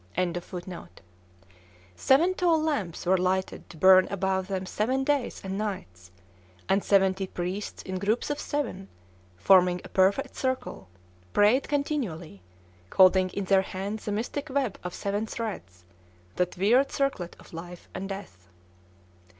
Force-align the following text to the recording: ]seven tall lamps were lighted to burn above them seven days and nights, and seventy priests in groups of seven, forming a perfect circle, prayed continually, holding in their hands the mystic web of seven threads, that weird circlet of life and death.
]seven 1.95 2.33
tall 2.33 2.59
lamps 2.59 3.05
were 3.05 3.19
lighted 3.19 3.69
to 3.69 3.77
burn 3.77 4.07
above 4.09 4.47
them 4.47 4.65
seven 4.65 5.03
days 5.03 5.39
and 5.43 5.59
nights, 5.59 6.09
and 6.67 6.83
seventy 6.83 7.27
priests 7.27 7.83
in 7.83 7.99
groups 7.99 8.31
of 8.31 8.39
seven, 8.39 8.87
forming 9.37 9.79
a 9.83 9.89
perfect 9.89 10.35
circle, 10.35 10.89
prayed 11.33 11.67
continually, 11.69 12.41
holding 12.91 13.29
in 13.29 13.43
their 13.45 13.61
hands 13.61 14.05
the 14.05 14.11
mystic 14.11 14.49
web 14.49 14.79
of 14.83 14.95
seven 14.95 15.27
threads, 15.27 15.85
that 16.35 16.57
weird 16.57 16.91
circlet 16.91 17.35
of 17.39 17.53
life 17.53 17.87
and 17.93 18.09
death. 18.09 18.49